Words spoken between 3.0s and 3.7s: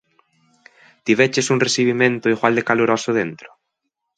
dentro?